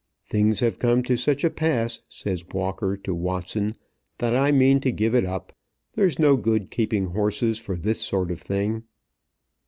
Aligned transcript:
"Things 0.25 0.61
have 0.61 0.79
come 0.79 1.03
to 1.03 1.15
such 1.15 1.43
a 1.43 1.51
pass," 1.51 2.01
says 2.09 2.43
Walker 2.51 2.97
to 3.03 3.13
Watson, 3.13 3.75
"that 4.17 4.35
I 4.35 4.51
mean 4.51 4.79
to 4.79 4.91
give 4.91 5.13
it 5.13 5.25
up. 5.25 5.53
There's 5.93 6.17
no 6.17 6.35
good 6.37 6.71
keeping 6.71 7.11
horses 7.11 7.59
for 7.59 7.75
this 7.75 8.01
sort 8.01 8.31
of 8.31 8.41
thing." 8.41 8.85